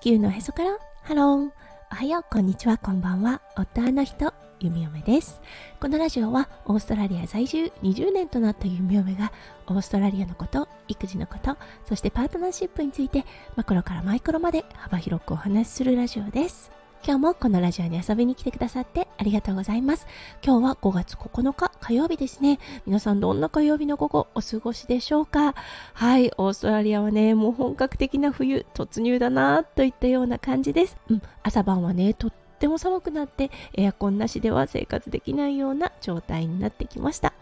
[0.00, 0.78] 地球のへそから？
[1.02, 1.50] ハロー。
[1.90, 2.24] おはよう。
[2.30, 2.78] こんにちは。
[2.78, 3.40] こんばんは。
[3.56, 4.32] 夫の人。
[4.60, 5.40] 弓嫁です。
[5.80, 7.72] このラジオはオーストラリア在住。
[7.82, 9.32] 20年となった弓嫁が
[9.66, 13.24] オーストラリアのこと育児のことそしてパートナーシップについて
[13.56, 16.70] マクロからマイクロまで幅広くお話しするラジオです。
[17.04, 20.06] 今日もこのラジオに遊びに来てくださってありがとうございます。
[20.44, 22.58] 今日は5月9日火曜日ですね。
[22.86, 25.54] 皆さんどんな火曜日の午後お過ごしでしょうか？
[25.94, 30.96] はい、オーストラリアはね、もう本格的な冬突入だなといったような感じです。
[31.08, 37.32] うん、朝晩はね、とっても寒くなってエアコンなしでは生活できないような状態になってきました。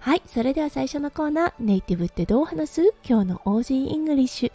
[0.00, 2.94] はい、それでは最初のコーナー、ネイティブってどう話す？
[3.04, 4.52] 今日の Aussie English。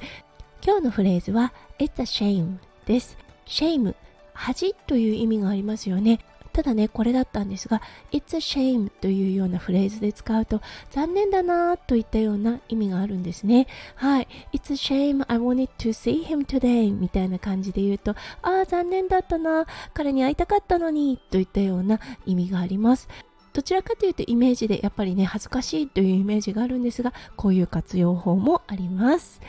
[0.66, 3.18] 今日のフレーズは It's a shame です。
[3.46, 3.96] shame
[4.34, 6.20] 恥という意味がありますよね。
[6.58, 13.68] ただね、これだったんですが、It's a shame というようなフレーズで使うと、残念だなといったような意味があるんですね。
[13.94, 14.28] はい。
[14.54, 23.08] It's a shame I wanted to see him today みたいな感じで言うと、ああ、残念だったな、彼に会いたかったのに、といったような意味があります。
[23.54, 29.42] どちらかというとイメージでやっぱりね、恥ずかしいというイメージがあるんですが、こういう活用法もあります。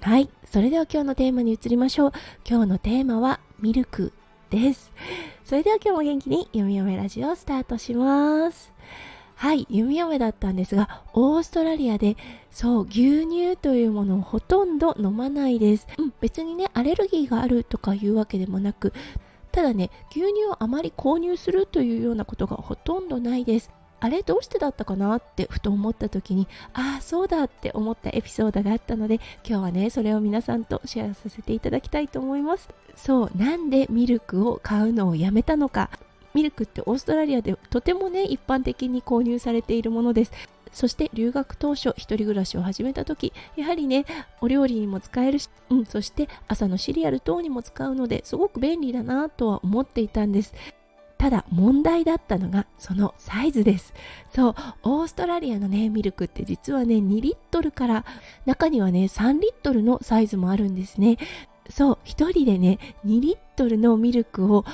[0.00, 0.30] はい。
[0.46, 2.12] それでは今日のテーマに移りましょう。
[2.48, 4.14] 今日のテーマはミルク
[4.50, 4.92] です。
[5.44, 8.72] それでは今日も元気に弓嫁ラジオスタートします。
[9.34, 12.16] はい、弓嫁だったんですが、オーストラリアで、
[12.50, 15.86] そう、牛乳というものをほとんど飲まないです。
[15.98, 18.94] うん、別にね、アレルギーがあるとかいうわけでもなく、
[19.52, 23.70] ただね、牛乳をあまり購入するというようなことがほとんどないです。
[24.00, 29.16] あれどうしてだったかなってふと思った時にああそうだって思ったエピソードがあったので
[29.46, 32.68] 今日はねそれを皆さんとシェアさせていただきたいと思います。
[32.94, 35.90] そうなんでミルクを買うのをやめたのか。
[36.34, 40.32] ミルクってオーストラリアでとてもね一般的に購入されているものです。
[40.72, 44.04] そして留学当初一人暮らしを始めた時やはりね
[44.42, 50.52] お料理にも使えるし、うん、そして朝のシリアル等にも使うのですごく便利だなとは思っていたんです。
[51.18, 53.94] ただ問題だったのがそのサイズです。
[54.34, 58.04] そうオーストラリアのねミルクって実はね2リットルから
[58.44, 61.16] 中にはね3リットルのサイズもあるんですね。
[61.70, 64.64] そう1人でね2リットルのミルクを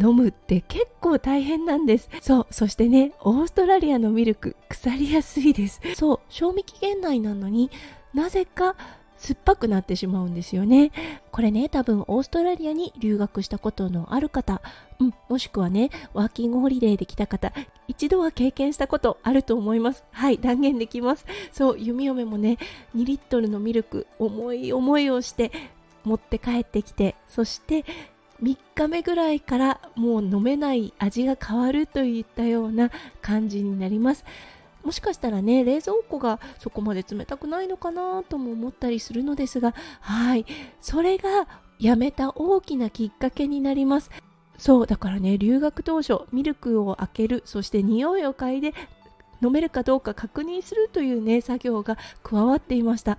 [0.00, 2.08] 飲むって結構大変なんです。
[2.20, 5.80] そうそしてねオーストラリアのミルク腐りやすいです。
[5.96, 7.70] そう賞味期限内なのに
[8.14, 8.76] なぜか
[9.20, 10.92] 酸っぱくなってしまうんですよね。
[11.30, 14.62] これね、多分オーストラリアに留学したことのある方、
[14.98, 17.52] うん、もしくはね、ワーキングホリデーで来た方、
[17.86, 20.04] 一度は経験したことあると思います。
[20.10, 21.26] はい、断言できます。
[21.52, 22.56] そう、弓嫁もね、
[22.96, 25.52] 2リットルのミルク、重い思いをして
[26.02, 27.84] 持って帰ってきて、そして
[28.42, 34.24] 3日目ぐらいからもう飲めない味が変わるといったような感じになります。
[34.84, 40.46] もしかしたらね冷蔵庫がそこまで冷たくないのかなとも思ったりするのですがはい。
[40.80, 41.48] それが
[41.78, 44.10] やめた大きなきっかけになります。
[44.58, 48.74] そうだからね留学当初ミルクを開けるそして匂いを嗅いで
[49.42, 53.18] 飲めるかどうか確認するというね作業が加わっていました。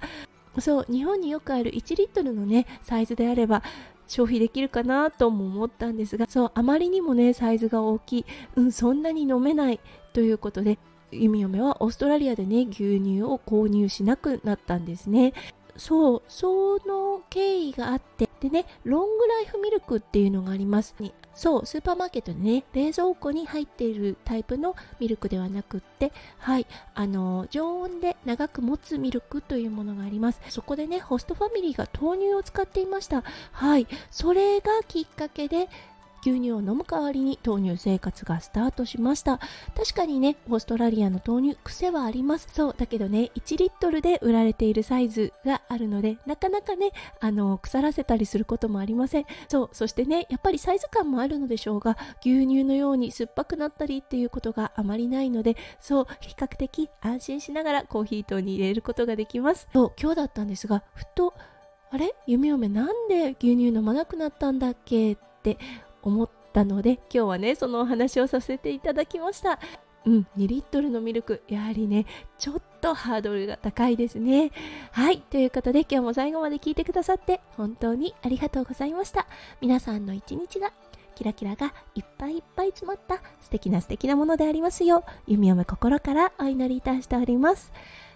[0.60, 3.64] そう日本によくある1リットルのねサイズであれば
[4.08, 8.26] 消費できるかなとも思ったんですがそうあまりにもねサイズが大きい、
[8.58, 9.80] うん、そんなに飲めない
[10.12, 10.78] ということで
[11.12, 15.34] 弓嫁はオーストラリアでね牛乳を購入しなくなったんですね。
[15.78, 20.96] そうその経緯があってでねロングライフミルクっていうのがあります。
[21.34, 30.42] そうスーパーマーケットでね冷蔵庫に入っているタイプのミルクではなくってはいあの常温で長く持つミルクというものがあります。
[30.50, 33.24] そこでねホストファミリーが豆乳を使っていました。
[33.54, 35.70] はいそれがきっかけで
[36.26, 39.40] 牛乳を飲む代わりに豆乳生活がスタートしました。
[39.76, 42.48] 確かにねオーストラリアの豆乳癖はあります。
[42.52, 49.26] そうだけどね1リットルで売られているサイズがあるのでなかなかねあの腐らせたりすることもありません。
[49.48, 59.68] そうそしてねやっぱりサイズ感もあるのでしょうが牛乳のように酸っぱくなったりっていうことがあまりないのでそう比較的安心しながらコーヒー糖に入れることができます。
[59.74, 61.34] そう今日だったんですがふと
[61.94, 62.16] あれ？
[62.26, 65.14] 弓嫁なんで牛乳飲まなくなったんだっけ？
[65.14, 65.58] って
[66.04, 69.60] 思ったので今日はねそのお話をさせていただきました。
[70.04, 71.44] うん2リットルのミルク。
[71.48, 72.06] やはりね
[72.40, 74.52] ちょっとハードルが高いですね。
[74.92, 79.28] はいということで今日も最後まで聞いてくださって本当にありがとうございました。
[79.62, 80.74] 皆さんの一日が
[81.16, 87.72] キラキラがいっぱいいっぱい詰まった素敵な素敵なものでありますよう弓嫁心からお祈りいたしております。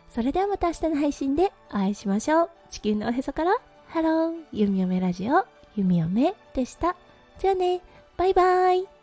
[0.09, 2.49] それではまた明日の配信でお会いしましょう。
[2.71, 4.33] 地球のおへそからハロー。
[4.51, 5.45] 弓嫁ラジオ
[5.75, 6.95] 弓嫁でした。
[7.37, 7.81] じゃあね、
[8.17, 8.94] バイバイ。